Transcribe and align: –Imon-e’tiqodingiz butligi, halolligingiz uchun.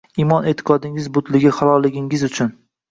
–Imon-e’tiqodingiz 0.23 1.11
butligi, 1.19 1.55
halolligingiz 1.61 2.29
uchun. 2.33 2.55